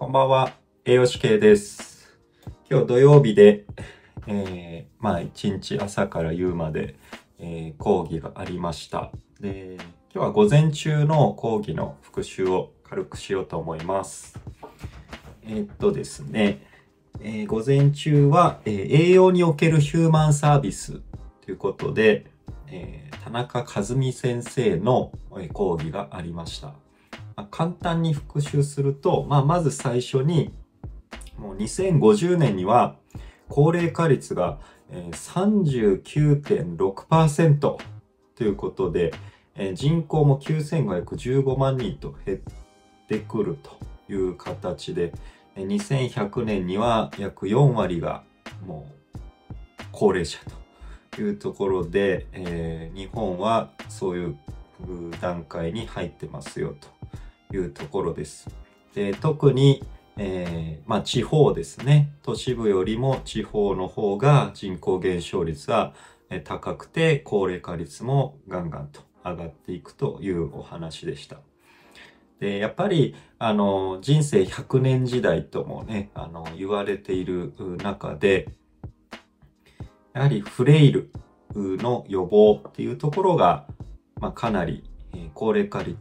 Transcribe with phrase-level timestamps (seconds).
[0.00, 0.54] こんばんは、
[0.86, 2.18] 栄養士系です。
[2.70, 3.66] 今日土曜日で、
[4.26, 6.96] えー、まあ一日朝から夕まで、
[7.38, 9.12] えー講義がありました。
[9.40, 9.76] で、
[10.14, 14.40] 今日は午前中の講義の復習を軽くしようと思います。
[15.42, 16.62] えーっとですね、
[17.20, 21.02] えー午前中は、えー栄養におけるヒューマンサービス
[21.42, 22.24] ということで、
[22.68, 25.12] えー田中和美先生の
[25.52, 26.72] 講義がありました。
[27.50, 30.52] 簡単に復習すると、まあ、まず最初に、
[31.38, 32.96] もう2050年には
[33.48, 34.58] 高齢化率が
[34.90, 37.78] 39.6%と
[38.40, 39.12] いうことで、
[39.74, 42.38] 人口も9515万人と減っ
[43.08, 43.78] てくると
[44.12, 45.12] いう形で、
[45.56, 48.22] 2100年には約4割が
[48.66, 48.92] もう
[49.92, 50.38] 高齢者
[51.14, 52.26] というところで、
[52.94, 54.38] 日本はそういう
[55.20, 56.88] 段階に入ってますよと。
[57.52, 58.48] いうところです。
[58.94, 59.84] で特に、
[60.16, 65.94] えーまあ、地方ですね都市部よりも地方の方が人口減少率は
[66.44, 71.38] 高くて高齢化率もガンガンと上がっていくというお話でした。
[72.40, 78.48] でやっぱりあの人生100年時代ともねあの言われている中で
[80.14, 81.10] やはりフレイル
[81.54, 83.66] の予防っていうところが、
[84.20, 84.84] まあ、かなり、
[85.34, 85.98] 高齢化率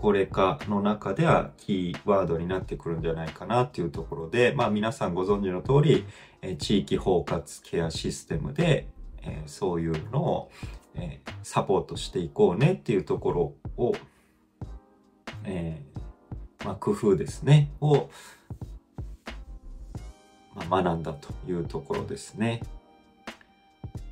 [0.00, 6.04] 高齢化の中ではキーワードになってくるんじゃないかなっていうところで、まあ皆さんご存知の通り、
[6.40, 8.86] えー地域包括ケアシステムで、
[9.22, 10.50] えーそういうのを、
[10.94, 13.92] えーサポートしていこうねっていうところを、
[15.44, 18.08] えーまあ、工夫ですね、を、
[20.54, 22.62] まあ、学んだというところですね。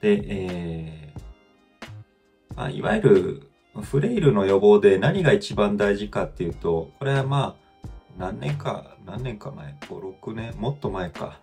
[0.01, 3.51] で、えーまあ、いわゆる
[3.83, 7.89] フレイルの予防で何が一番大事かっていうと、これはまあ、
[8.19, 11.41] 何年か、何年か前、5、6年、もっと前か。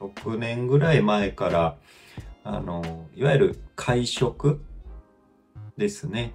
[0.00, 1.76] 6年ぐらい前から、
[2.42, 4.60] あの、いわゆる会食
[5.76, 6.34] ですね。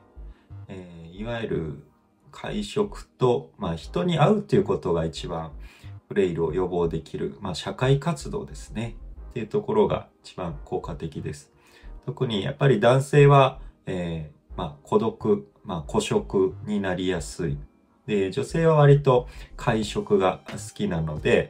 [0.68, 1.84] えーいわゆる
[2.31, 5.52] 会食と、まあ人に会うっていうことが一番
[6.08, 8.96] フレイルを予防できる、まあ社会活動ですね。
[9.31, 11.52] っていうところが一番効果的です。
[12.06, 17.58] 特にやっぱり男性は、えーまあ、孤独、まあ、孤食になりやすい。
[18.08, 21.50] で、女性は割と会食が好きなので、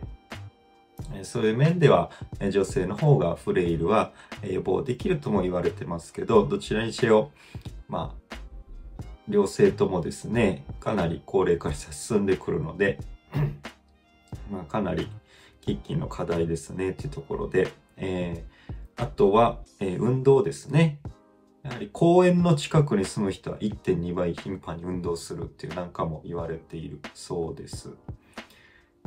[1.23, 2.11] そういう面では
[2.51, 7.31] 女性の方がフレイルは予防できるとも言われてますけど、どちらにしろ、
[7.87, 8.35] まあ、
[9.27, 12.99] 両性ともですね、かなり高齢化が進んでくるので、
[14.51, 15.09] まあ、かなり
[15.65, 18.59] 喫緊の課題ですねっていうところで、えー
[19.01, 20.99] あとは、えー運動ですね。
[21.69, 27.91] やはり公園の近くに住む人は1.2倍頻繁に運動するっていうなんかも言われているそうです。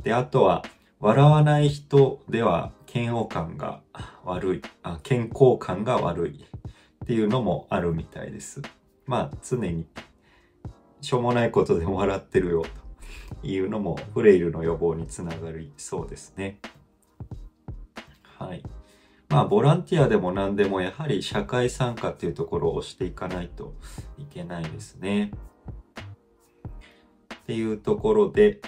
[0.05, 0.63] で、あとは、
[1.01, 3.81] 笑わない人では嫌悪感が
[4.25, 6.47] 悪い、あ健康感が悪い
[7.05, 8.63] っていうのもあるみたいです。
[9.07, 9.85] まあ、常に
[11.01, 12.63] しょうもないことでも笑ってるよ
[13.43, 16.61] というのもフレイルの予防につながりそうですね。
[18.39, 18.63] はい。
[19.33, 23.73] まあ、ボランティアでも何でもやはり社会参加っていうところをしていかないと
[24.19, 25.31] いけないですね。
[27.35, 28.61] っていうところで、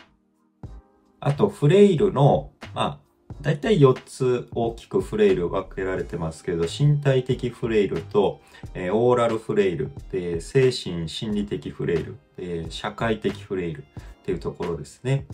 [1.21, 2.99] あとフレイルの、まあ、
[3.43, 8.41] 大体4つ大きくフレイル分けられてますけど、身体的フレイルと、
[8.73, 13.85] えーオーラルフレイル、で精神心理的フレイル、で社会的フレイルっ
[14.25, 15.27] ていうところですね。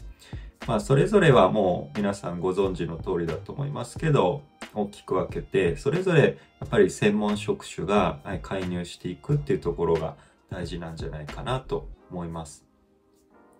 [0.67, 4.43] まあ、それぞれはもう皆さんご存知の通りだと思いますけど、
[4.75, 10.17] 大きく分けて、それぞれやっぱり専門職種が介入していくっていうところが
[10.51, 12.67] 大事なんじゃないかなと思います。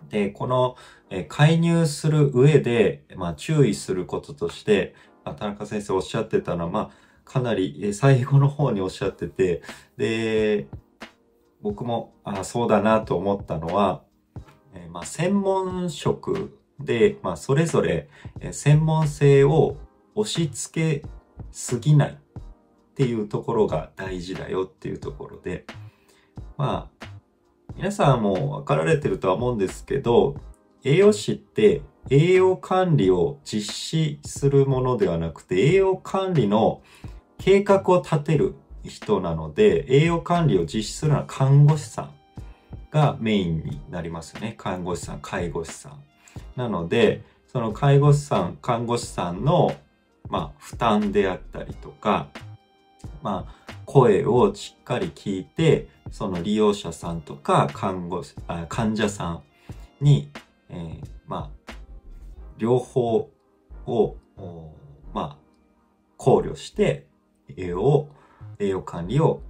[0.09, 0.76] で、この
[1.10, 4.94] え介入する上で、まあ、注意することとして、
[5.25, 6.91] まあ田中先生おっしゃってたのは、まあ、
[7.25, 9.62] かなりえ最後の方におっしゃってて、
[9.97, 10.69] で、
[11.62, 14.03] 僕も、あそうだなと思ったのは、
[14.74, 18.09] えまあ、専門職で、まあ、それぞれ
[18.41, 19.77] え専門性を
[20.15, 21.09] 押し付け
[21.51, 25.65] すぎないっていうところが大事だよっていうところで、
[26.57, 27.07] まあ、
[27.77, 30.36] 皆さんも分かられてるとは思うんですけど、
[30.84, 36.83] 栄養士って栄養管理を実施するものではなくて、栄養管理の
[37.39, 38.54] 計画を立てる
[38.84, 42.15] 人なので、栄養管理を実施するのは看護師さん
[42.91, 44.54] がメインになりますよね。
[44.56, 46.03] 看護師さん、介護士さん。
[46.56, 49.74] なので、その介護士さん、看護師さんの、
[50.30, 52.28] まあ、負担であったりとか、
[53.22, 58.22] まあ、声をしっかり聞いて、その利用者さんとか看護、
[58.68, 59.42] 患者さん
[60.00, 60.30] に、
[60.68, 61.72] えーまあ、
[62.59, 63.30] 両方
[63.86, 64.16] を、
[65.12, 65.36] まあ、
[66.16, 67.06] 考慮して、
[67.56, 68.09] 栄養
[68.60, 69.42] 栄養管理を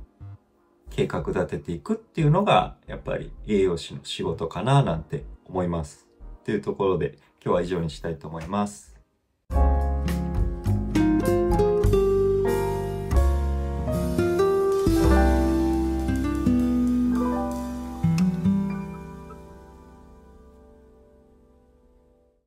[0.89, 6.07] 計画立てていくっていうのが、やっぱり栄養士の仕事かななんて思います。
[6.45, 8.90] というところで、今日は以上にしたいと思います。